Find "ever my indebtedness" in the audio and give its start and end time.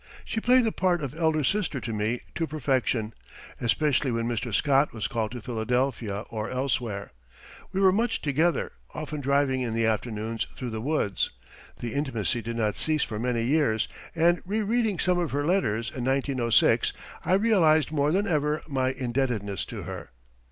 18.25-19.65